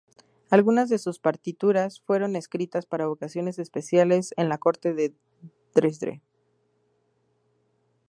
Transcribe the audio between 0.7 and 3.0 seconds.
de sus partituras fueron escritas